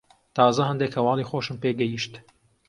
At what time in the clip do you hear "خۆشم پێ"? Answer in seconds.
1.29-1.69